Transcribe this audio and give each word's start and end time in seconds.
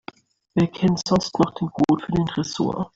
Wer 0.55 0.65
kennt 0.65 0.99
sonst 1.07 1.37
noch 1.37 1.53
den 1.53 1.69
Code 1.69 2.03
für 2.03 2.11
den 2.11 2.25
Tresor? 2.25 2.89